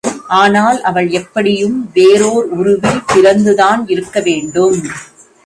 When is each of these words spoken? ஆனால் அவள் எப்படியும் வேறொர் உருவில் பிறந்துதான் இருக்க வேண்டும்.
ஆனால் 0.27 0.81
அவள் 0.81 1.09
எப்படியும் 1.09 1.91
வேறொர் 1.93 2.47
உருவில் 2.49 3.05
பிறந்துதான் 3.13 3.83
இருக்க 3.87 4.19
வேண்டும். 4.19 4.79